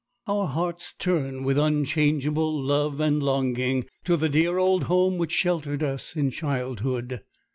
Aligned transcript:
Our 0.25 0.47
hearts 0.47 0.93
turn 0.93 1.43
with 1.43 1.59
unchangeable 1.59 2.59
love 2.59 2.99
and 2.99 3.21
longing 3.21 3.85
to 4.05 4.17
the 4.17 4.29
dear 4.29 4.57
old 4.57 4.85
home 4.85 5.19
which 5.19 5.31
sheltered 5.31 5.83
us 5.83 6.15
in 6.15 6.31
childhood. 6.31 7.21